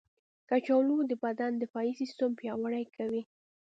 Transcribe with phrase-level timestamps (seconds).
[0.49, 3.21] کچالو د بدن دفاعي سیستم پیاوړی کوي.